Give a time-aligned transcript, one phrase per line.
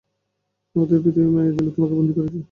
[0.75, 2.37] ওদের পৃথিবীর মায়ার জালে তোমাকে বন্দি করেছে!